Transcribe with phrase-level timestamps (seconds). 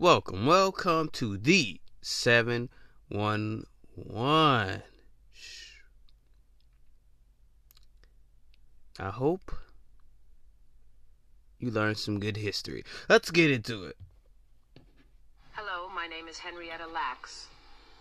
[0.00, 4.82] welcome, welcome to the 711.
[8.98, 9.52] I hope
[11.58, 12.82] you learned some good history.
[13.10, 13.98] Let's get into it.
[15.52, 17.48] Hello, my name is Henrietta Lacks.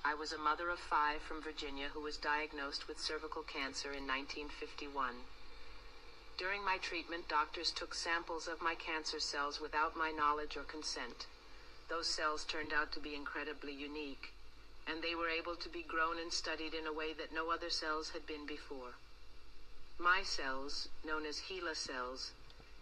[0.05, 4.07] I was a mother of five from Virginia who was diagnosed with cervical cancer in
[4.07, 5.15] 1951.
[6.37, 11.27] During my treatment, doctors took samples of my cancer cells without my knowledge or consent.
[11.89, 14.31] Those cells turned out to be incredibly unique,
[14.87, 17.69] and they were able to be grown and studied in a way that no other
[17.69, 18.93] cells had been before.
[19.97, 22.31] My cells, known as HeLa cells,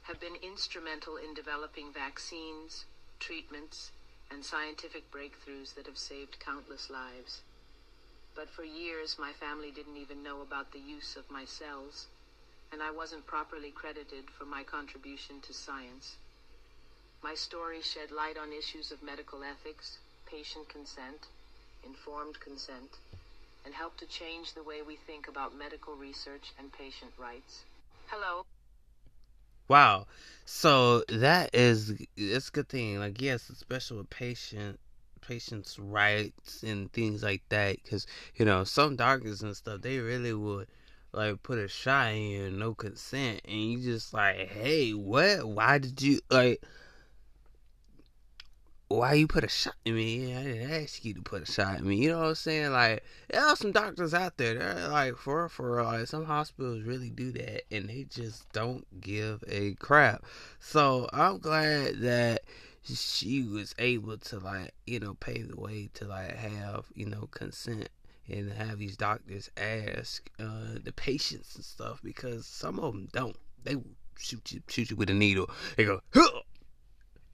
[0.03, 2.85] have been instrumental in developing vaccines,
[3.19, 3.91] treatments,
[4.29, 7.41] and scientific breakthroughs that have saved countless lives.
[8.35, 12.07] But for years, my family didn't even know about the use of my cells
[12.71, 16.17] and I wasn't properly credited for my contribution to science.
[17.27, 19.97] My story shed light on issues of medical ethics,
[20.31, 21.27] patient consent,
[21.85, 22.99] informed consent,
[23.65, 27.65] and helped to change the way we think about medical research and patient rights.
[28.07, 28.45] Hello.
[29.67, 30.07] Wow.
[30.45, 32.97] So that is it's a good thing.
[32.99, 34.79] Like yes, especially with patient
[35.19, 40.33] patients' rights and things like that, because you know some doctors and stuff they really
[40.33, 40.69] would
[41.11, 45.77] like put a shot in you no consent and you just like hey what why
[45.77, 46.61] did you like
[48.89, 51.79] why you put a shot in me i didn't ask you to put a shot
[51.79, 54.87] in me you know what i'm saying like there are some doctors out there they're
[54.89, 59.73] like for for like some hospitals really do that and they just don't give a
[59.75, 60.23] crap
[60.59, 62.41] so i'm glad that
[62.83, 67.27] she was able to like you know pave the way to like have you know
[67.31, 67.89] consent
[68.29, 73.35] and have these doctors ask uh, the patients and stuff because some of them don't.
[73.63, 73.75] They
[74.19, 75.49] shoot you, shoot you with a needle.
[75.75, 76.41] They go, huh!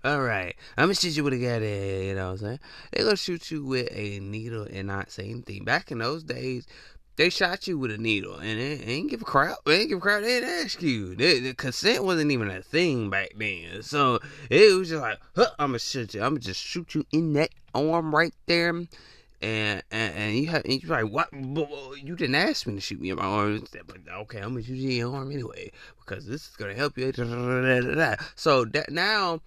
[0.04, 1.64] All right, I'm gonna shoot you with a gun.
[1.64, 2.60] You know what I'm saying?
[2.92, 5.64] They gonna shoot you with a needle and not say anything.
[5.64, 6.68] Back in those days,
[7.16, 9.58] they shot you with a needle and they, ain't give a crap.
[9.66, 10.22] They ain't give a crap.
[10.22, 11.16] They didn't ask you.
[11.16, 13.84] They, the consent wasn't even a thing back then.
[13.84, 14.20] So
[14.50, 16.22] it was just like, huh, I'm gonna shoot you.
[16.22, 20.64] I'm gonna just shoot you in that arm right there and and, and you have
[20.64, 21.30] and you're like, what?
[21.34, 24.76] You didn't ask me to shoot me in my arm, but okay, I'm gonna shoot
[24.76, 27.12] you in your arm anyway because this is gonna help you.
[28.36, 29.42] So that now,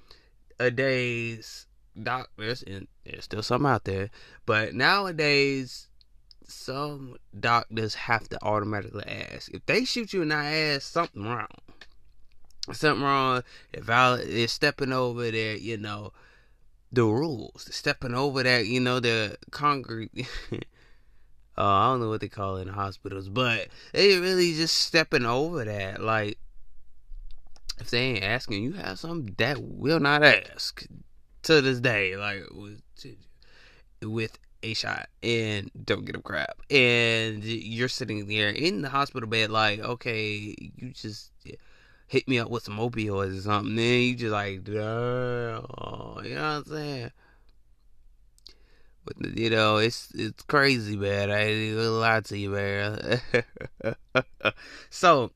[0.59, 1.67] nowadays,
[2.01, 4.11] doctors and there's still some out there,
[4.45, 5.89] but nowadays,
[6.49, 11.49] some doctors have to automatically ask if they shoot you in the ass, something wrong.
[12.73, 13.43] Something wrong.
[13.73, 16.13] If I is stepping over there, you know
[16.93, 20.11] the rules, stepping over that, you know, the concrete.
[20.53, 20.57] uh,
[21.57, 25.65] I don't know what they call it in hospitals, but they really just stepping over
[25.65, 26.01] that.
[26.03, 26.39] Like,
[27.79, 30.87] if they ain't asking, you have something that will not ask
[31.43, 32.17] to this day.
[32.17, 32.45] Like,
[34.03, 36.57] with, a shot and don't get a crap.
[36.71, 41.31] And you're sitting there in the hospital bed, like, okay, you just
[42.07, 46.27] hit me up with some opioids or something, then you just like, you know what
[46.27, 47.11] I'm saying?
[49.05, 51.31] But you know, it's it's crazy, man.
[51.31, 53.21] I ain't gonna lie to you, man.
[54.91, 55.31] so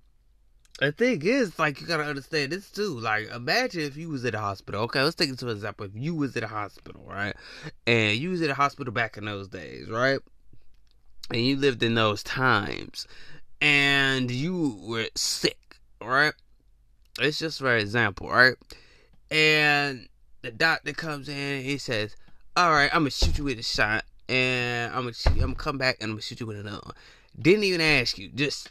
[0.80, 2.98] the thing is, like, you gotta understand this too.
[2.98, 4.82] Like, imagine if you was at a hospital.
[4.82, 5.86] Okay, let's take it to an example.
[5.86, 7.36] If you was at a hospital, right,
[7.86, 10.20] and you was at a hospital back in those days, right,
[11.30, 13.06] and you lived in those times,
[13.60, 16.34] and you were sick, right
[17.20, 18.54] it's just for example, right?
[19.30, 20.08] And
[20.42, 22.16] the doctor comes in he says,
[22.56, 25.54] "All right, I'm gonna shoot you with a shot, and I'm gonna shoot, I'm gonna
[25.54, 26.94] come back and I'm gonna shoot you with another." One.
[27.40, 28.70] Didn't even ask you, just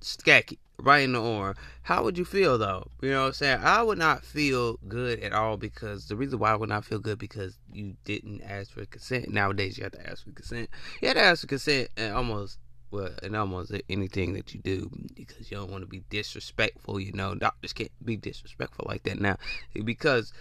[0.00, 1.54] stack it right in the arm.
[1.82, 2.88] How would you feel though?
[3.00, 3.60] You know what I'm saying?
[3.62, 6.98] I would not feel good at all because the reason why I would not feel
[6.98, 9.28] good because you didn't ask for consent.
[9.30, 10.68] Nowadays you have to ask for consent.
[11.00, 12.58] You have to ask for consent and almost
[12.90, 16.98] well, in almost anything that you do because you don't want to be disrespectful.
[16.98, 19.36] You know, doctors can't be disrespectful like that now
[19.84, 20.32] because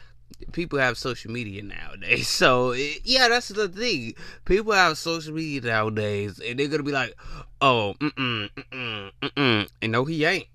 [0.52, 2.28] people have social media nowadays.
[2.40, 4.14] So yeah, that's the thing.
[4.46, 7.16] People have social media nowadays, and they're gonna be like,
[7.62, 10.48] "Oh, mm mm mm mm," mm-mm," and no, he ain't.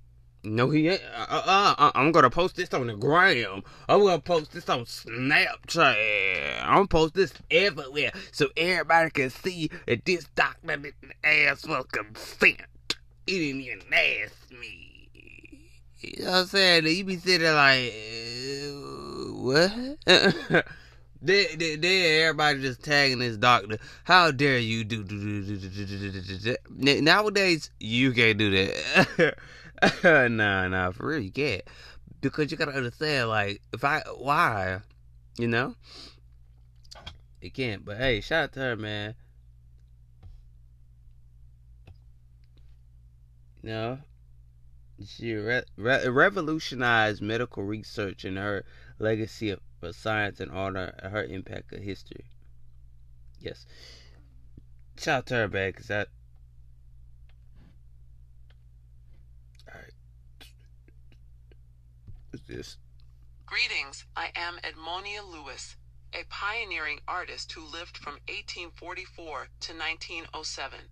[0.45, 1.03] No, he ain't.
[1.15, 3.63] Uh, uh, uh, I'm gonna post this on the gram.
[3.89, 6.63] I'm gonna post this on Snapchat.
[6.63, 11.83] I'm gonna post this everywhere so everybody can see that this doctor didn't ask for
[11.85, 12.63] consent.
[13.27, 15.09] He didn't even ask me.
[16.01, 16.87] You know what I'm saying?
[16.87, 18.94] You be sitting there like, uh,
[19.45, 20.65] what?
[21.27, 23.79] Then, then, everybody just tagging this doctor.
[24.03, 27.01] How dare you do, do, do, do.
[27.01, 29.35] Nowadays, you can't do that.
[30.31, 31.63] nah, nah, for real, you can't.
[32.21, 34.81] Because you gotta understand, like, if I, why?
[35.39, 35.77] You know?
[37.45, 37.85] it can't.
[37.85, 39.15] But hey, shout out to her, man.
[43.63, 43.99] Know,
[45.07, 48.65] she re- re- revolutionized medical research and her
[48.99, 52.27] legacy of, of science and honor her impact of history.
[53.41, 53.67] Yes.
[54.97, 56.09] Shout out to her, man, because that.
[62.47, 62.77] This?
[63.47, 65.77] Greetings, I am Edmonia Lewis,
[66.13, 70.91] a pioneering artist who lived from 1844 to 1907.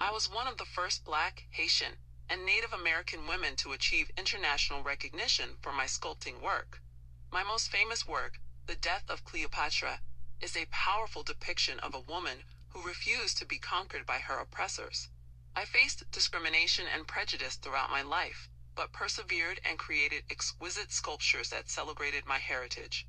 [0.00, 1.98] I was one of the first black, Haitian,
[2.28, 6.82] and Native American women to achieve international recognition for my sculpting work.
[7.30, 10.00] My most famous work, The Death of Cleopatra,
[10.40, 15.10] is a powerful depiction of a woman who refused to be conquered by her oppressors.
[15.54, 21.68] I faced discrimination and prejudice throughout my life, but persevered and created exquisite sculptures that
[21.68, 23.06] celebrated my heritage.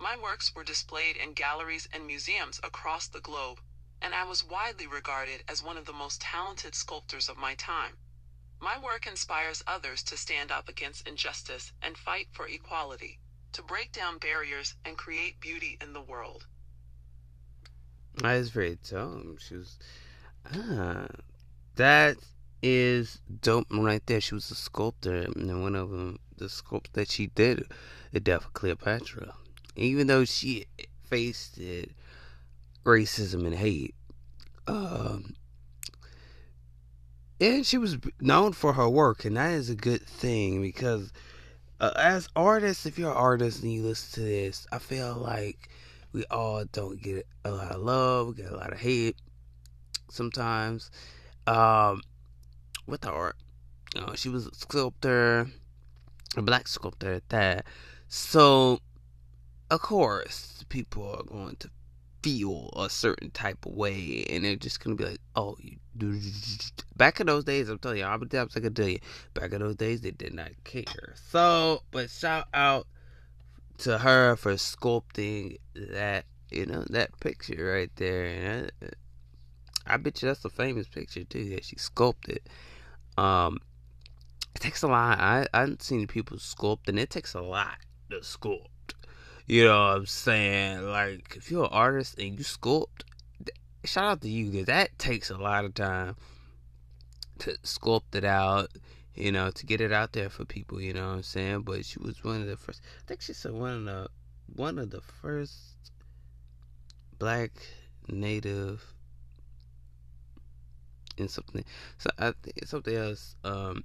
[0.00, 3.60] My works were displayed in galleries and museums across the globe,
[4.02, 7.98] and I was widely regarded as one of the most talented sculptors of my time.
[8.58, 13.20] My work inspires others to stand up against injustice and fight for equality,
[13.52, 16.46] to break down barriers and create beauty in the world.
[18.16, 19.38] That is very dope.
[19.38, 19.78] She was,
[20.54, 21.06] ah,
[21.76, 22.16] that
[22.62, 24.20] is dope right there.
[24.20, 27.64] She was a sculptor, and one of them, the sculpts that she did,
[28.12, 29.34] the death of Cleopatra.
[29.76, 30.66] Even though she
[31.02, 31.92] faced it,
[32.84, 33.94] racism and hate,
[34.66, 35.34] um,
[37.40, 41.12] and she was known for her work, and that is a good thing because
[41.80, 45.70] uh, as artists, if you're an artist and you listen to this, I feel like
[46.12, 49.16] we all don't get a lot of love, we get a lot of hate
[50.10, 50.90] sometimes.
[51.46, 52.02] Um,
[52.86, 53.36] with the art,
[53.96, 55.48] know, she was a sculptor,
[56.36, 57.64] a black sculptor at that.
[58.08, 58.80] So,
[59.70, 61.70] of course, people are going to
[62.22, 65.78] feel a certain type of way, and they're just gonna be like, "Oh, you."
[66.96, 68.98] Back in those days, I'm telling you, I'm like I tell you,
[69.34, 71.14] back in those days, they did not care.
[71.30, 72.86] So, but shout out
[73.78, 78.26] to her for sculpting that, you know, that picture right there.
[78.26, 82.40] And I, I bet you that's a famous picture too that she sculpted.
[83.16, 83.58] Um,
[84.54, 85.18] it takes a lot.
[85.18, 87.78] I I've seen people sculpt, and it takes a lot
[88.10, 88.66] to sculpt.
[89.46, 90.82] You know what I'm saying?
[90.86, 93.02] Like, if you're an artist and you sculpt,
[93.84, 96.16] shout out to you because that takes a lot of time
[97.40, 98.68] to sculpt it out,
[99.14, 101.62] you know, to get it out there for people, you know what I'm saying?
[101.62, 104.08] But she was one of the first I think she said one of the
[104.54, 105.58] one of the first
[107.18, 107.52] black
[108.08, 108.82] native
[111.18, 111.64] and something
[111.98, 113.84] so I think something else um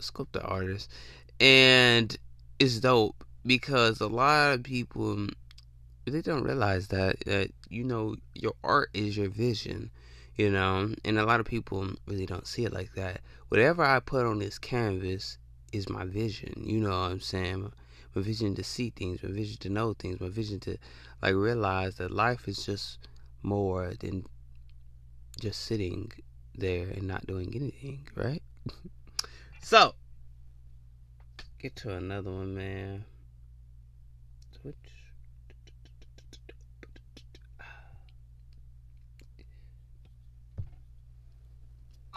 [0.00, 0.90] sculptor artist
[1.40, 2.16] and
[2.58, 5.26] it's dope because a lot of people
[6.10, 9.90] they don't realize that that you know your art is your vision
[10.38, 10.94] you know?
[11.04, 13.20] And a lot of people really don't see it like that.
[13.48, 15.36] Whatever i put on this canvas
[15.72, 17.70] is my vision you know what i'm saying?
[18.14, 20.78] My vision to see things my vision to know things my vision to
[21.22, 22.98] like realize that life is just
[23.42, 24.24] more than
[25.40, 26.10] just sitting
[26.54, 28.42] there and not doing anything right?
[29.60, 29.94] So
[31.58, 33.04] get to another one man.
[34.62, 34.97] Switch.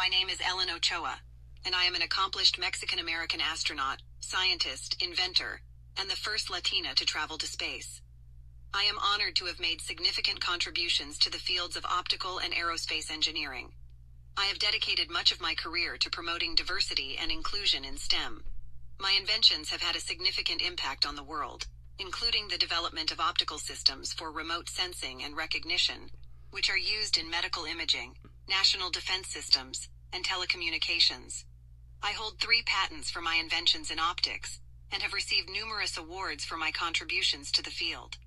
[0.02, 1.20] My name is Ellen Ochoa,
[1.64, 5.62] and I am an accomplished Mexican American astronaut, scientist, inventor,
[5.96, 8.02] and the first Latina to travel to space.
[8.74, 13.12] I am honored to have made significant contributions to the fields of optical and aerospace
[13.12, 13.74] engineering.
[14.36, 18.44] I have dedicated much of my career to promoting diversity and inclusion in STEM.
[19.00, 21.68] My inventions have had a significant impact on the world,
[22.00, 26.10] including the development of optical systems for remote sensing and recognition,
[26.50, 28.16] which are used in medical imaging,
[28.50, 31.44] national defense systems, and telecommunications.
[32.04, 34.60] I hold three patents for my inventions in optics
[34.92, 38.18] and have received numerous awards for my contributions to the field.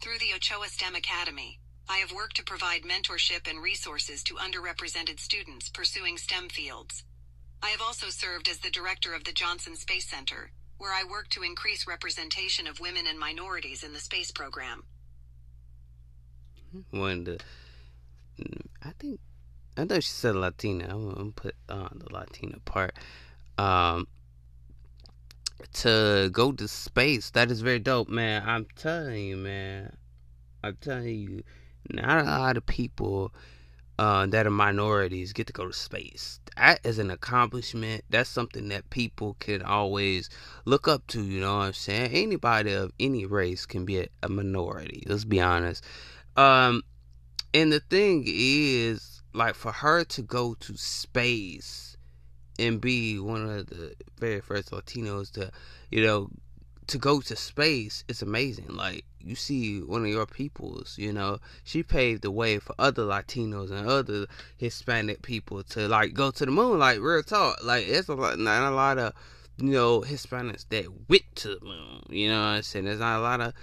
[0.00, 5.20] Through the Ochoa STEM Academy, I have worked to provide mentorship and resources to underrepresented
[5.20, 7.04] students pursuing STEM fields.
[7.62, 11.28] I have also served as the director of the Johnson Space Center, where I work
[11.30, 14.84] to increase representation of women and minorities in the space program.
[16.90, 17.38] One the,
[18.82, 19.20] I think,
[19.80, 20.88] I know she said Latina.
[20.90, 22.94] I'm gonna put on the Latina part.
[23.56, 24.06] Um,
[25.74, 28.42] to go to space, that is very dope, man.
[28.46, 29.96] I'm telling you, man.
[30.62, 31.42] I'm telling you,
[31.90, 33.32] not a lot of people
[33.98, 36.40] uh, that are minorities get to go to space.
[36.56, 38.04] That is an accomplishment.
[38.10, 40.28] That's something that people can always
[40.64, 41.22] look up to.
[41.22, 42.10] You know what I'm saying?
[42.12, 45.04] Anybody of any race can be a, a minority.
[45.06, 45.84] Let's be honest.
[46.36, 46.82] Um,
[47.54, 51.96] and the thing is, like, for her to go to space
[52.58, 55.50] and be one of the very first Latinos to,
[55.90, 56.30] you know,
[56.90, 58.66] to go to space, it's amazing.
[58.68, 63.04] Like you see one of your peoples, you know, she paved the way for other
[63.04, 66.78] Latinos and other Hispanic people to like go to the moon.
[66.80, 69.12] Like real talk, like it's a lot, not a lot of
[69.58, 72.02] you know Hispanics that went to the moon.
[72.08, 72.86] You know what I'm saying?
[72.86, 73.54] There's not a lot of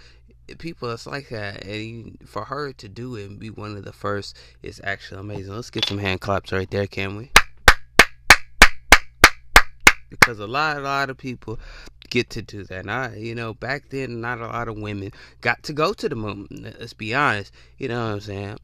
[0.59, 3.93] people that's like that, and for her to do it and be one of the
[3.93, 5.53] first is actually amazing.
[5.53, 7.31] Let's get some hand claps right there, can we?
[10.09, 11.59] Because a lot, a lot of people
[12.09, 12.87] get to do that.
[12.87, 15.11] I, you know, back then, not a lot of women
[15.41, 16.47] got to go to the moon.
[16.79, 17.51] Let's be honest.
[17.77, 18.57] You know what I'm saying?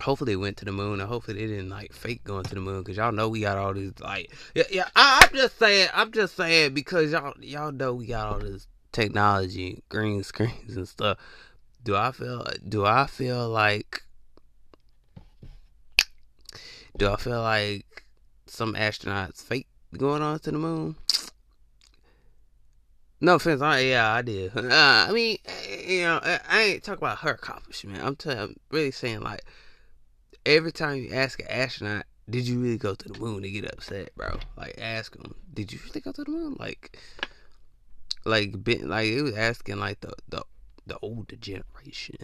[0.00, 2.60] Hopefully they went to the moon, and hopefully they didn't like fake going to the
[2.60, 4.88] moon, because y'all know we got all these like, yeah, yeah.
[4.96, 8.66] I, I'm just saying, I'm just saying because y'all, y'all know we got all this
[8.94, 11.18] technology, green screens and stuff.
[11.82, 12.46] Do I feel?
[12.66, 14.02] Do I feel like?
[16.96, 18.04] Do I feel like
[18.46, 19.66] some astronauts fake
[19.98, 20.96] going on to the moon?
[23.20, 24.56] No offense, I, yeah, I did.
[24.56, 25.38] Uh, I mean,
[25.86, 28.02] you know, I ain't talking about her accomplishment.
[28.04, 29.42] I'm, t- I'm really saying like
[30.46, 33.42] every time you ask an astronaut, did you really go to the moon?
[33.42, 34.38] They get upset, bro.
[34.56, 36.56] Like ask them, did you really go to the moon?
[36.58, 36.98] Like,
[38.24, 40.44] like, been, like it was asking like the the
[40.86, 42.16] the older generation,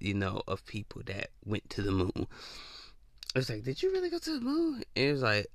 [0.00, 2.26] you know, of people that went to the moon.
[3.34, 4.82] It's like, did you really go to the moon?
[4.94, 5.46] It was like,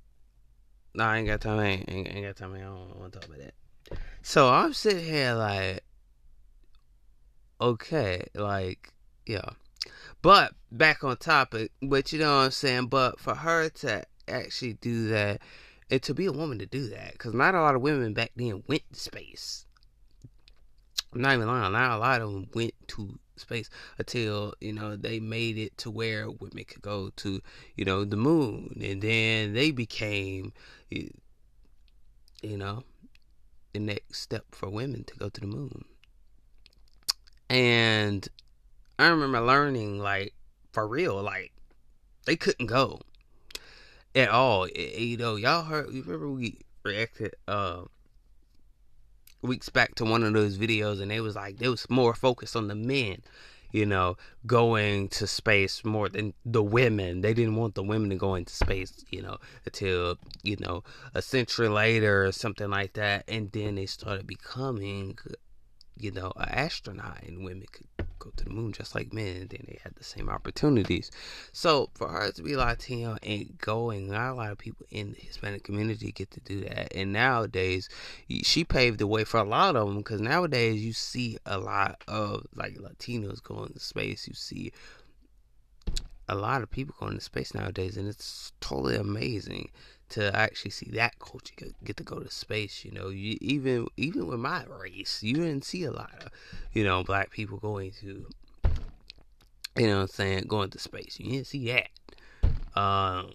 [0.94, 1.58] nah, I ain't got time.
[1.58, 2.54] I ain't, ain't, ain't got time.
[2.54, 3.98] I don't want to talk about that.
[4.22, 5.82] So I'm sitting here like,
[7.60, 8.92] okay, like,
[9.26, 9.50] yeah.
[10.22, 12.86] But back on topic, but you know what I'm saying?
[12.86, 15.40] But for her to actually do that,
[15.90, 18.30] and to be a woman to do that, because not a lot of women back
[18.36, 19.66] then went to space.
[21.12, 24.94] I'm not even lying, not a lot of them went to space until you know
[24.94, 27.40] they made it to where women could go to
[27.76, 30.52] you know the moon and then they became
[30.90, 31.10] you
[32.42, 32.84] know
[33.72, 35.84] the next step for women to go to the moon.
[37.48, 38.26] And
[38.98, 40.34] I remember learning, like,
[40.72, 41.52] for real, like,
[42.24, 43.00] they couldn't go
[44.14, 44.68] at all.
[44.68, 47.82] You know, y'all heard, you remember we reacted, uh,
[49.42, 52.56] weeks back to one of those videos and they was like, they was more focused
[52.56, 53.22] on the men
[53.72, 57.22] you know, going to space more than the women.
[57.22, 60.84] They didn't want the women to go into space, you know, until, you know,
[61.14, 63.24] a century later or something like that.
[63.26, 65.18] And then they started becoming,
[66.02, 67.86] you know, an astronaut and women could
[68.18, 71.10] go to the moon just like men and then they had the same opportunities.
[71.52, 75.20] So for her to be Latino and going, not a lot of people in the
[75.20, 76.92] Hispanic community get to do that.
[76.94, 77.88] And nowadays,
[78.42, 82.02] she paved the way for a lot of them because nowadays you see a lot
[82.08, 84.26] of like Latinos going to space.
[84.26, 84.72] You see
[86.28, 89.70] a lot of people going to space nowadays, and it's totally amazing
[90.10, 91.54] to actually see that culture
[91.84, 92.84] get to go to space.
[92.84, 96.30] You know, you, even even with my race, you didn't see a lot of
[96.72, 98.26] you know black people going to
[99.76, 101.18] you know I'm saying going to space.
[101.18, 101.88] You didn't see that.
[102.78, 103.32] Um,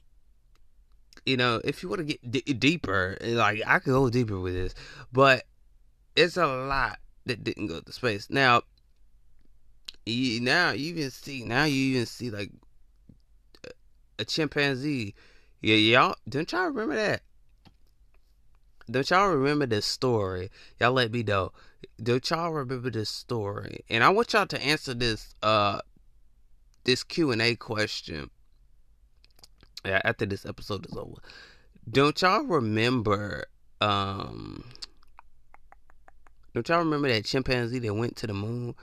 [1.26, 4.54] you know, if you want to get d- deeper, like I could go deeper with
[4.54, 4.74] this,
[5.12, 5.44] but
[6.16, 8.30] it's a lot that didn't go to space.
[8.30, 8.62] Now,
[10.06, 12.52] you, now you even see now you even see like
[14.20, 15.14] a chimpanzee
[15.62, 17.22] yeah, y'all don't y'all remember that?
[18.90, 20.50] Don't y'all remember this story?
[20.80, 21.52] Y'all let me know.
[22.02, 23.84] Don't y'all remember this story?
[23.90, 25.82] And I want y'all to answer this uh
[26.84, 28.30] this Q and A question
[29.84, 31.22] after this episode is over.
[31.90, 33.46] Don't y'all remember
[33.82, 34.64] um
[36.54, 38.74] don't y'all remember that chimpanzee that went to the moon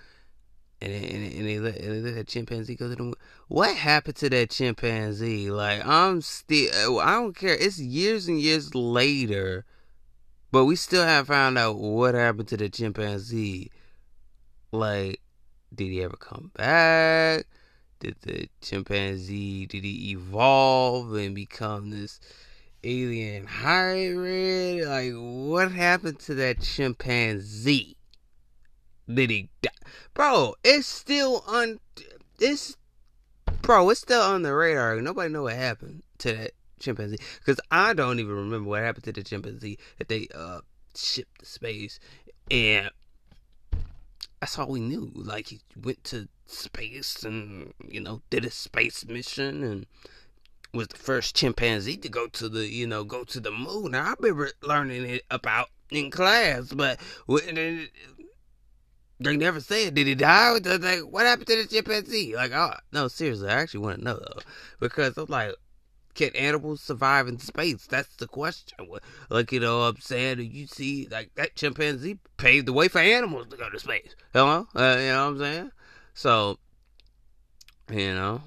[0.80, 3.14] and and, and they let, they let that chimpanzee go to the moon.
[3.48, 5.50] What happened to that chimpanzee?
[5.50, 7.54] Like I'm still, I don't care.
[7.54, 9.64] It's years and years later,
[10.50, 13.70] but we still haven't found out what happened to the chimpanzee.
[14.72, 15.20] Like,
[15.74, 17.46] did he ever come back?
[18.00, 22.20] Did the chimpanzee did he evolve and become this
[22.82, 24.86] alien hybrid?
[24.86, 27.96] Like, what happened to that chimpanzee?
[29.12, 29.70] Did he die?
[30.14, 31.80] Bro, it's still on.
[32.40, 32.76] It's
[33.62, 35.00] bro, it's still on the radar.
[35.00, 39.12] Nobody know what happened to that chimpanzee because I don't even remember what happened to
[39.12, 40.60] the chimpanzee that they uh
[40.94, 41.98] shipped to space,
[42.50, 42.90] and
[44.40, 45.10] That's all we knew.
[45.14, 49.86] Like he went to space and you know did a space mission and
[50.72, 53.92] was the first chimpanzee to go to the you know go to the moon.
[53.92, 56.98] Now I remember learning it about in class, but
[59.20, 60.52] they never said did he die?
[60.52, 62.34] Like, what happened to the chimpanzee?
[62.34, 64.40] Like, oh no, seriously, I actually want to know though
[64.80, 65.54] because I'm like,
[66.14, 67.86] can animals survive in space?
[67.86, 68.78] That's the question.
[69.28, 70.40] Like, you know I'm saying?
[70.40, 74.14] You see, like, that chimpanzee paved the way for animals to go to space.
[74.32, 74.68] Hello?
[74.74, 75.70] Uh, you know what I'm saying?
[76.14, 76.58] So,
[77.90, 78.42] you know,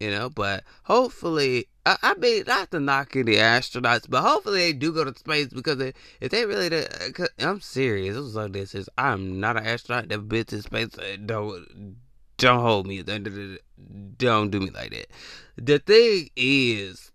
[0.00, 4.72] you know, but hopefully, I, I mean, not to knock any astronauts, but hopefully they
[4.72, 8.16] do go to space because they, if they really did, uh, I'm serious.
[8.16, 10.98] It was like this: is I'm not an astronaut, never been to space.
[10.98, 11.96] Uh, don't
[12.36, 13.02] don't hold me.
[13.02, 13.22] Don't
[14.50, 15.06] do me like that.
[15.56, 17.12] The thing is,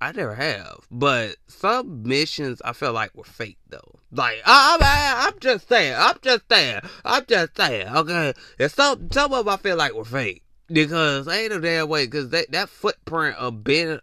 [0.00, 3.98] I never have, but some missions I feel like were fake though.
[4.12, 7.88] Like I, I, I'm just saying, I'm just saying, I'm just saying.
[7.88, 11.88] Okay, and some some of them I feel like were fake because ain't no damn
[11.88, 12.06] way.
[12.06, 14.00] Because that that footprint of Ben,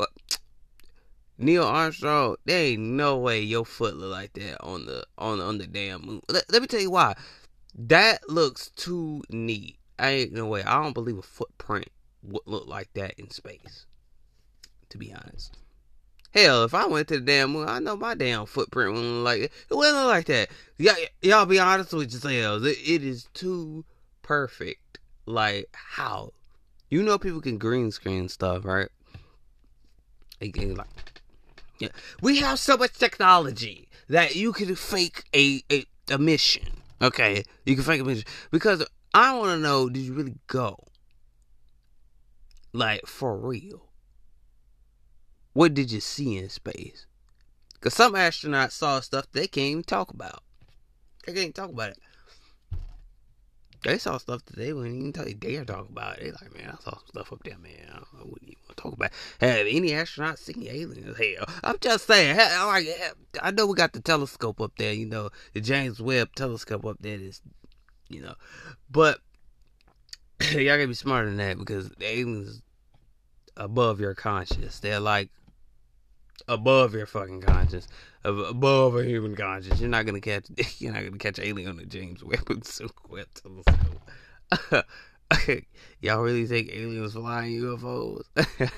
[0.00, 0.06] uh,
[1.38, 5.58] Neil Armstrong, there ain't no way your foot look like that on the on on
[5.58, 6.20] the damn moon.
[6.28, 7.16] Let, let me tell you why.
[7.74, 9.76] That looks too neat.
[9.98, 10.62] I ain't no way.
[10.62, 11.88] I don't believe a footprint
[12.22, 13.86] would look like that in space.
[14.90, 15.58] To be honest.
[16.32, 19.24] Hell, if I went to the damn moon, I know my damn footprint wouldn't look
[19.24, 19.52] like it.
[19.70, 20.50] It wouldn't look like that.
[20.76, 22.66] Y'all, y'all be honest with yourselves.
[22.66, 23.84] It, it is too
[24.22, 24.80] perfect.
[25.28, 26.32] Like, how?
[26.88, 28.88] You know people can green screen stuff, right?
[30.40, 30.56] Like,
[31.78, 31.88] yeah.
[32.22, 36.64] We have so much technology that you can fake a, a, a mission.
[37.02, 37.44] Okay?
[37.66, 38.24] You can fake a mission.
[38.50, 40.82] Because I want to know did you really go?
[42.72, 43.82] Like, for real.
[45.52, 47.04] What did you see in space?
[47.74, 50.42] Because some astronauts saw stuff they can't even talk about.
[51.26, 51.98] They can't talk about it.
[53.84, 56.18] They saw stuff that they wouldn't even talk, dare talk about.
[56.18, 57.88] They like, man, I saw some stuff up there, man.
[57.90, 59.10] I wouldn't even want to talk about.
[59.40, 61.16] Have any astronauts seen aliens?
[61.16, 62.36] Hell, I'm just saying.
[62.36, 62.88] Hell, like,
[63.40, 64.92] I know we got the telescope up there.
[64.92, 67.18] You know, the James Webb telescope up there.
[67.18, 67.40] Is,
[68.08, 68.34] you know,
[68.90, 69.20] but
[70.50, 72.62] y'all gotta be smarter than that because the aliens
[73.56, 74.80] above your conscious.
[74.80, 75.30] They're like
[76.46, 77.88] above your fucking conscience,
[78.24, 79.80] above a human conscience.
[79.80, 80.46] You're not gonna catch.
[80.78, 83.24] You're not gonna catch alien on James Webb telescope.
[85.32, 85.66] Okay,
[86.00, 88.22] y'all really think aliens flying UFOs?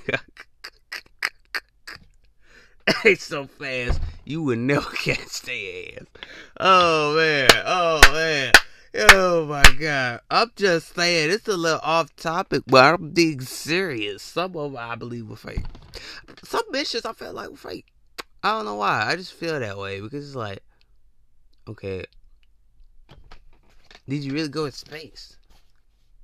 [3.04, 6.06] they so fast you would never catch their ass.
[6.58, 8.52] Oh man, oh man.
[8.92, 10.20] Oh my god.
[10.30, 14.22] I'm just saying, it's a little off topic, but I'm being serious.
[14.22, 15.64] Some of them I believe were fake.
[16.42, 17.86] Some missions I felt like were fake.
[18.42, 19.06] I don't know why.
[19.06, 20.60] I just feel that way because it's like,
[21.68, 22.04] okay,
[24.08, 25.36] did you really go in space?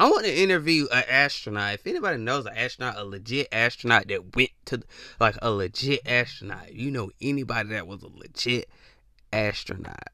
[0.00, 1.74] I want to interview an astronaut.
[1.74, 4.83] If anybody knows an astronaut, a legit astronaut that went to,
[5.20, 8.68] like, a legit astronaut, you know anybody that was a legit
[9.33, 10.09] astronaut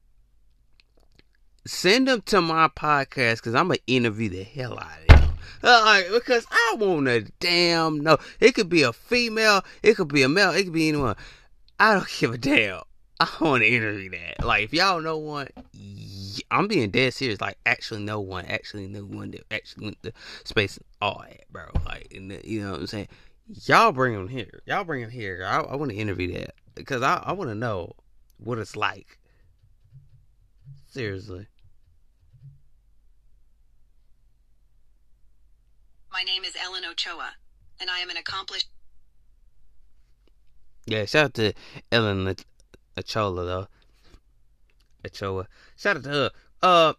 [1.67, 5.35] send them to my podcast because I'm gonna interview the hell out of them.
[5.63, 8.19] Like, because I want to damn know.
[8.41, 11.17] It could be a female, it could be a male, it could be anyone.
[11.79, 12.83] I don't give a damn.
[13.21, 14.45] I want to interview that.
[14.45, 15.49] Like, if y'all know one,
[16.51, 17.41] I'm being dead serious.
[17.41, 21.45] Like, actually know one, actually know one that actually went to space and all that,
[21.53, 21.67] bro.
[21.87, 23.09] Like, the, you know what I'm saying?
[23.67, 24.61] Y'all bring them here.
[24.67, 25.45] Y'all bring them here.
[25.47, 27.93] I, I want to interview that because I, I want to know
[28.39, 29.19] what it's like.
[30.89, 31.47] Seriously.
[36.13, 37.37] My name is Ellen Ochoa,
[37.81, 38.69] and I am an accomplished.
[40.85, 41.55] Yeah, shout out to
[41.91, 42.37] Ellen
[42.99, 43.69] Ochoa though.
[45.07, 45.49] Ochoa.
[45.75, 46.31] Shout out to her.
[46.63, 46.93] Uh,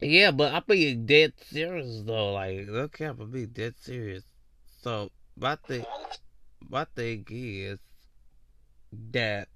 [0.00, 2.32] yeah, but I'm being dead serious though.
[2.32, 4.24] Like, okay, I'm being dead serious.
[4.82, 5.84] So my thing,
[6.68, 7.78] my thing is
[9.12, 9.46] that.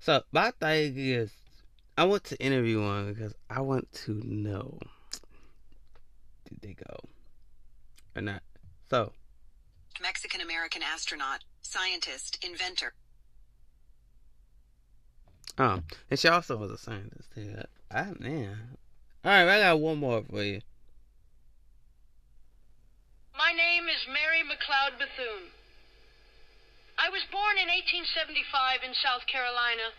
[0.00, 1.30] So my thing is,
[1.96, 4.80] I want to interview one because I want to know
[6.58, 6.96] did they go
[8.16, 8.42] or not?
[8.90, 9.12] So,
[10.00, 12.94] Mexican American astronaut, scientist, inventor.
[15.58, 17.28] Oh, and she also was a scientist.
[17.34, 18.78] Yeah, I man.
[19.24, 20.60] All right, I got one more for you.
[23.36, 25.50] My name is Mary McLeod Bethune.
[26.98, 29.94] I was born in 1875 in South Carolina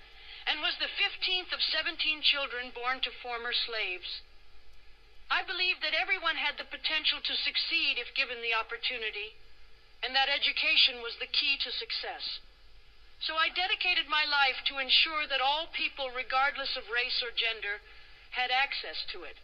[0.48, 4.24] and was the 15th of 17 children born to former slaves.
[5.30, 9.38] I believe that everyone had the potential to succeed if given the opportunity,
[10.02, 12.42] and that education was the key to success.
[13.22, 17.84] So I dedicated my life to ensure that all people, regardless of race or gender,
[18.32, 19.38] had access to it.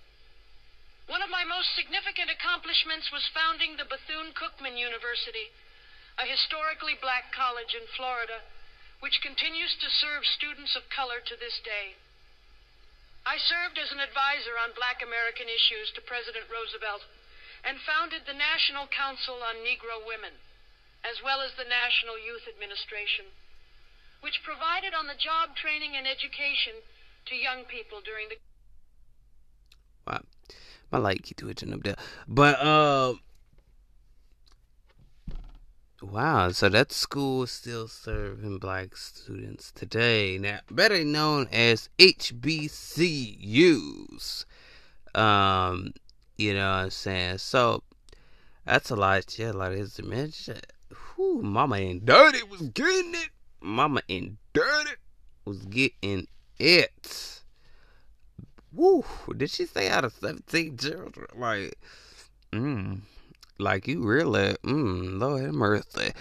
[1.05, 5.53] One of my most significant accomplishments was founding the Bethune Cookman University,
[6.17, 8.41] a historically black college in Florida,
[9.05, 11.93] which continues to serve students of color to this day.
[13.25, 17.01] I served as an advisor on black American issues to President Roosevelt
[17.65, 20.37] and founded the National Council on Negro Women,
[21.01, 23.25] as well as the National Youth Administration,
[24.21, 26.85] which provided on the job training and education
[27.25, 28.37] to young people during the
[30.05, 30.21] Wow.
[30.93, 31.97] My light keep twitching up there.
[32.29, 33.17] But uh
[36.11, 40.37] Wow, so that school is still serving black students today.
[40.37, 42.75] Now, better known as HBCUs.
[45.15, 45.93] Um,
[46.37, 47.39] you know what I'm saying?
[47.39, 47.81] So
[48.65, 50.31] that's a lot, yeah, a lot of history, man.
[51.15, 53.29] Whew, Mama and Dirty was getting it.
[53.59, 54.91] Mama and Dirty
[55.43, 56.27] was getting
[56.59, 57.41] it.
[58.71, 59.03] Woo!
[59.35, 61.27] Did she say out of 17 children?
[61.35, 61.77] Like,
[62.53, 62.99] mm,
[63.57, 66.11] like you really, mm, Lord have mercy.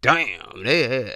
[0.00, 1.12] Damn, they,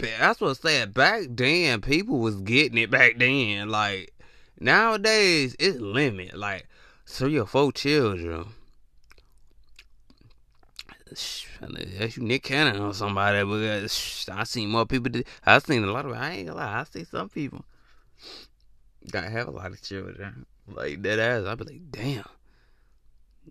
[0.00, 0.94] that's what I said.
[0.94, 3.68] Back then, people was getting it back then.
[3.68, 4.14] Like,
[4.58, 6.34] nowadays, it's limit.
[6.34, 6.66] Like,
[7.06, 8.46] three or four children.
[11.08, 11.46] That's
[12.16, 15.10] you Nick Cannon or somebody, but I seen more people.
[15.44, 16.12] I seen a lot of.
[16.12, 16.80] I ain't gonna lie.
[16.80, 17.64] I see some people
[19.10, 20.46] gotta have a lot of children.
[20.68, 22.24] Like that ass, I'd be like, damn.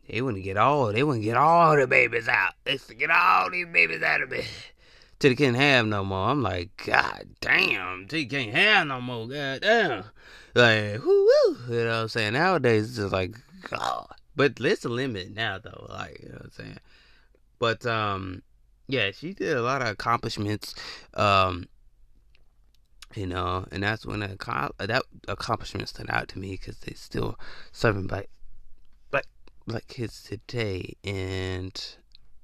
[0.08, 2.54] They wouldn't get all they wouldn't get all the babies out.
[2.64, 4.46] They to get all these babies out of bed.
[5.20, 6.30] Till they can't have no more.
[6.30, 10.04] I'm like, God damn, till you can't have no more, god damn.
[10.54, 11.58] Like, whoo woo.
[11.70, 12.34] You know what I'm saying?
[12.34, 13.36] Nowadays it's just like
[13.68, 14.14] God.
[14.36, 16.80] But it's a limit now though, like, you know what I'm saying?
[17.58, 18.44] But um
[18.88, 20.76] yeah, she did a lot of accomplishments.
[21.16, 21.68] Um
[23.16, 24.36] you know, and that's when a,
[24.80, 27.40] that accomplishment stood out to me because they still
[27.72, 28.30] serving black,
[29.68, 31.98] black kids today, and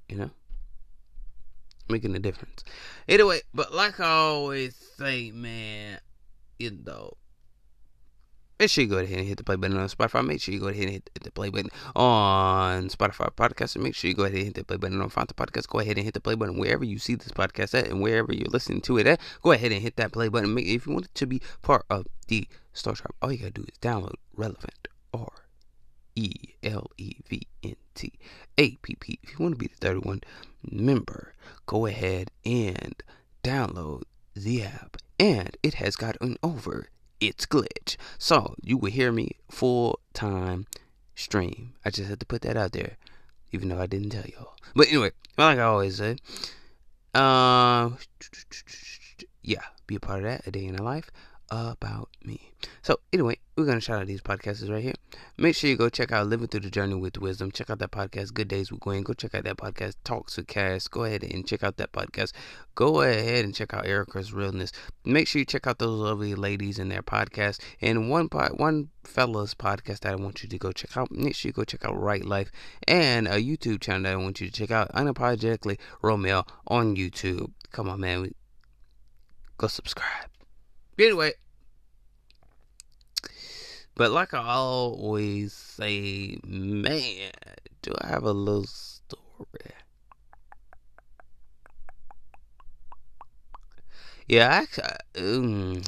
[0.08, 0.30] you know,
[1.88, 2.62] making a difference.
[3.08, 5.98] Anyway, but like I always say, man,
[6.58, 7.14] you know,
[8.60, 10.24] make sure you go ahead and hit the play button on Spotify.
[10.24, 13.74] Make sure you go ahead and hit the play button on Spotify podcast.
[13.74, 15.68] And make sure you go ahead and hit the play button on Fanta Podcast.
[15.68, 18.32] Go ahead and hit the play button wherever you see this podcast at and wherever
[18.32, 19.20] you're listening to it at.
[19.42, 20.54] Go ahead and hit that play button.
[20.54, 23.50] Make if you want it to be part of the Star Trek, all you gotta
[23.50, 25.43] do is download Relevant R
[26.16, 28.12] E L E V N T
[28.58, 29.18] A P P.
[29.22, 30.22] If you want to be the 31
[30.70, 31.34] member,
[31.66, 33.02] go ahead and
[33.42, 34.02] download
[34.34, 34.96] the app.
[35.18, 36.88] And it has gotten over
[37.20, 37.96] it's glitch.
[38.18, 40.66] So you will hear me full time
[41.14, 41.74] stream.
[41.84, 42.96] I just had to put that out there,
[43.52, 44.54] even though I didn't tell y'all.
[44.74, 46.16] But anyway, like I always say,
[47.14, 47.98] um,
[49.42, 50.46] yeah, be a part of that.
[50.46, 51.10] A day in a life
[51.54, 52.52] about me.
[52.82, 54.94] So anyway, we're gonna shout out these podcasts right here.
[55.38, 57.50] Make sure you go check out Living Through the Journey with Wisdom.
[57.50, 59.02] Check out that podcast, Good Days with Gwen.
[59.02, 60.88] Go check out that podcast, Talks with Cass.
[60.88, 62.32] Go ahead and check out that podcast.
[62.74, 64.72] Go ahead and check out Erica's Realness.
[65.04, 67.60] Make sure you check out those lovely ladies and their podcast.
[67.80, 71.10] And one part, one fella's podcast that I want you to go check out.
[71.10, 72.50] Make sure you go check out Right Life
[72.88, 74.92] and a YouTube channel that I want you to check out.
[74.92, 77.52] Unapologetically Romeo on YouTube.
[77.70, 78.32] Come on, man.
[79.58, 80.28] Go subscribe.
[80.98, 81.32] Anyway,
[83.94, 87.30] but like I always say, man,
[87.82, 89.72] do I have a little story?
[94.26, 94.84] Yeah, actually,
[95.18, 95.82] um,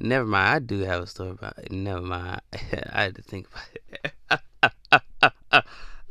[0.00, 0.54] never mind.
[0.54, 1.70] I do have a story about it.
[1.70, 2.40] Never mind.
[2.52, 5.32] I had to think about it.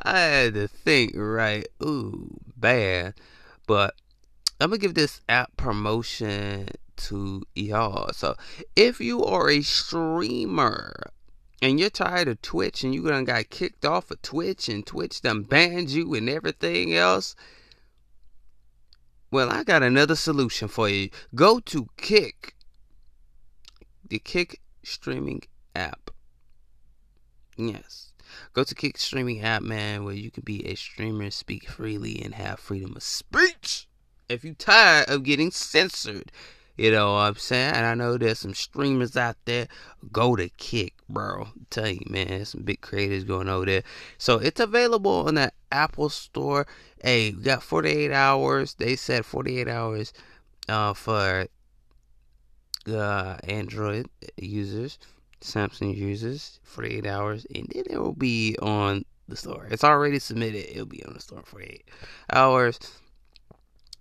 [0.04, 1.68] I had to think right.
[1.84, 3.16] Ooh, bad.
[3.68, 3.96] But
[4.60, 6.68] I'm gonna give this app promotion
[7.08, 8.12] to y'all.
[8.14, 8.36] So
[8.76, 11.12] if you are a streamer
[11.62, 15.22] and you're tired of Twitch and you done got kicked off of Twitch and Twitch
[15.22, 17.36] done banned you and everything else,
[19.32, 21.10] well, I got another solution for you.
[21.34, 22.56] Go to Kick,
[24.08, 26.12] the Kick streaming app.
[27.56, 28.12] Yes.
[28.54, 32.36] Go to Kick streaming app, man, where you can be a streamer, speak freely, and
[32.36, 33.88] have freedom of speech.
[34.28, 36.32] If you tired of getting censored,
[36.82, 37.76] you know what I'm saying?
[37.76, 39.68] And I know there's some streamers out there.
[40.12, 41.44] Go to Kick, bro.
[41.44, 43.84] I'm tell you, man, some big creators going over there.
[44.18, 46.66] So it's available on the Apple Store.
[47.04, 48.74] Hey, we got 48 hours.
[48.74, 50.12] They said 48 hours
[50.68, 51.46] uh, for
[52.88, 54.98] uh, Android users,
[55.40, 59.68] Samsung users, 48 hours, and then it will be on the store.
[59.70, 60.72] It's already submitted.
[60.72, 61.84] It'll be on the store for 48
[62.34, 62.80] hours.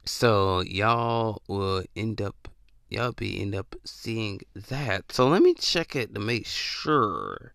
[0.07, 2.50] So y'all will end up
[2.91, 5.13] y'all be end up seeing that.
[5.13, 7.55] So let me check it to make sure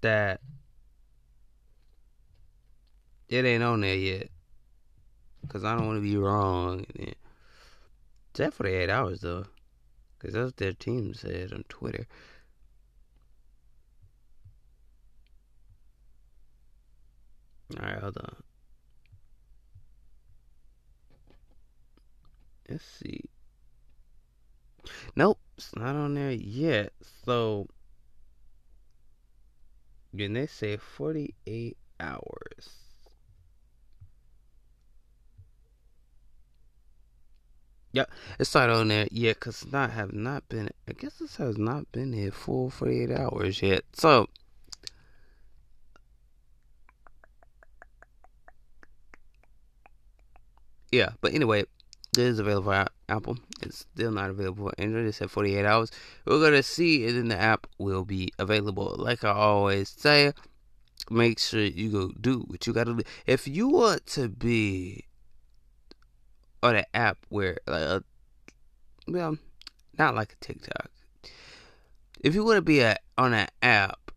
[0.00, 0.40] that
[3.28, 4.28] it ain't on there yet.
[5.48, 6.86] Cause I don't want to be wrong.
[6.94, 9.44] It's at 48 hours though.
[10.20, 12.06] Cause that's what their team said on Twitter.
[17.76, 18.36] Alright, hold on.
[22.68, 23.31] Let's see.
[25.16, 26.92] Nope, it's not on there yet.
[27.24, 27.68] So,
[30.12, 32.82] then they say 48 hours.
[37.94, 40.70] Yep, it's not on there yet because not have not been.
[40.88, 43.84] I guess this has not been here full 48 hours yet.
[43.92, 44.28] So,
[50.90, 51.64] yeah, but anyway,
[52.12, 53.38] it is available for Apple.
[53.62, 55.06] It's still not available for Android.
[55.06, 55.90] It said 48 hours.
[56.26, 58.94] We're gonna see it in the app will be available.
[58.98, 60.32] Like I always say,
[61.10, 63.02] make sure you go do what you gotta do.
[63.26, 65.06] If you want to be
[66.62, 68.04] on an app where, like, a,
[69.08, 69.38] well,
[69.98, 70.90] not like a TikTok.
[72.20, 74.12] If you want to be a, on an app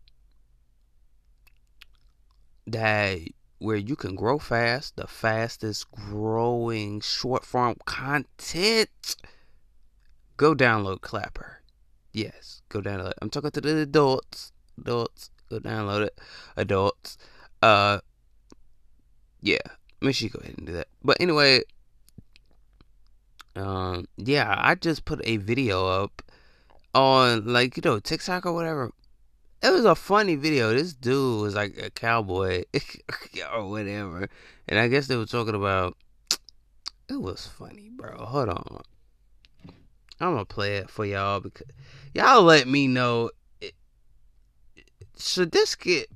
[2.66, 3.20] that
[3.58, 9.16] where you can grow fast, the fastest growing short form content,
[10.36, 11.62] go download Clapper.
[12.12, 13.18] Yes, go download it.
[13.22, 14.52] I'm talking to the adults.
[14.78, 16.18] Adults, go download it.
[16.56, 17.16] Adults.
[17.62, 18.00] Uh
[19.40, 19.58] yeah.
[20.00, 20.88] Make sure you go ahead and do that.
[21.02, 21.62] But anyway,
[23.54, 26.22] um yeah, I just put a video up
[26.94, 28.92] on like, you know, TikTok or whatever
[29.62, 30.72] it was a funny video.
[30.72, 32.64] This dude was like a cowboy
[33.54, 34.28] or whatever,
[34.68, 35.96] and I guess they were talking about.
[37.08, 38.16] It was funny, bro.
[38.16, 38.80] Hold on,
[40.18, 41.68] I'm gonna play it for y'all because
[42.14, 43.30] y'all let me know.
[45.16, 46.10] Should this get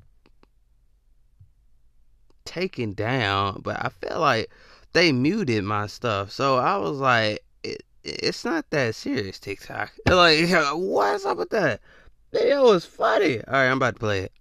[2.45, 3.61] taken down?
[3.63, 4.51] But I feel like
[4.93, 9.39] they muted my stuff, so I was like, it, it's not that serious.
[9.39, 11.81] TikTok, like, what's up with that?
[12.33, 13.39] Video was funny.
[13.39, 14.33] All right, I'm about to play it.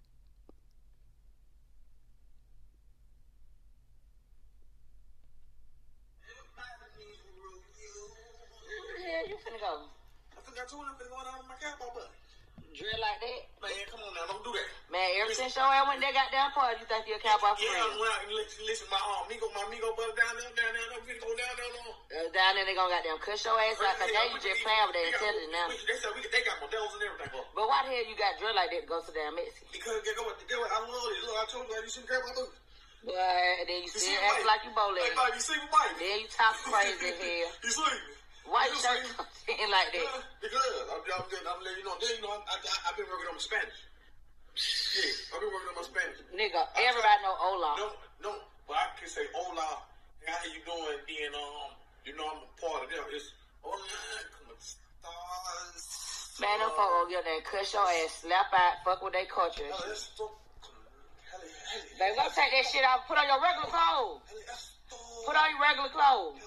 [12.80, 13.41] Drill like that?
[13.60, 14.88] Man, come on now, don't do that.
[14.99, 17.63] Man, ever since your ass went that goddamn party, you think you're a cowboy for
[17.63, 18.03] Yeah, I real?
[18.03, 18.35] went out and
[18.67, 21.55] listen, my um, Migo, my Migo brother down there, down there, down there, go down
[21.55, 24.35] there, down Uh, down there, they gonna goddamn cuss your ass out, cause now you
[24.43, 25.67] just playing with their intelligence now.
[25.71, 27.31] They said we, they got models and everything.
[27.31, 29.71] But why the hell you got drill like that to go so damn Mexican?
[29.71, 31.23] Because they go, they go, I love it.
[31.23, 32.43] Look, I told you, like, you see the crap I do.
[33.07, 33.15] But
[33.71, 35.15] then you You still see act like you bow Like, legged.
[35.15, 35.95] like, you see my bike.
[35.95, 37.55] Then you talk crazy hell.
[37.63, 38.03] You sleep.
[38.51, 39.15] Why you You shirt sleep.
[39.15, 40.12] comes in like that?
[40.43, 41.95] Because I'm, I'm, I'm letting you know.
[42.03, 43.79] Then you know, I, I, I've been working on my Spanish.
[44.60, 46.19] Yeah, I've been working on my Spanish.
[46.36, 47.72] Nigga, everybody know Ola.
[47.80, 47.88] No,
[48.19, 48.32] no,
[48.67, 49.80] but I can say hola.
[50.28, 51.00] How you doing?
[51.08, 51.72] Being um,
[52.04, 53.08] you know I'm a part of them.
[53.15, 53.32] It's
[53.63, 53.80] hola,
[54.36, 56.39] como estás?
[56.43, 59.63] Man, them folk gonna get there cuss your ass, slap out, fuck with their culture
[59.63, 59.91] Hell, shit.
[59.95, 63.08] esto, hell, hell, Baby, go take that shit off.
[63.08, 64.24] Put on your regular clothes.
[64.28, 66.39] hell, Put on your regular clothes.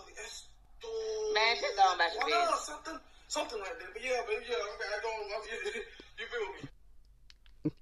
[1.33, 2.65] Man, just go about your no, business.
[2.69, 2.99] something,
[3.29, 3.89] something like that.
[3.97, 5.11] But yeah, but yeah, okay, I go.
[5.49, 5.81] You,
[6.21, 6.69] you feel me?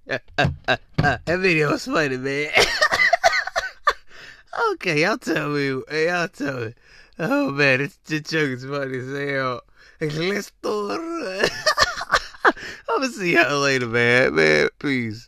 [0.07, 2.51] That video was funny, man.
[4.73, 5.69] okay, y'all tell me.
[5.69, 6.75] Y'all tell me.
[7.19, 9.63] Oh man, it's this joke is funny as hell.
[10.03, 10.13] I'm
[12.89, 14.35] gonna see y'all later, man.
[14.35, 15.19] Man, peace.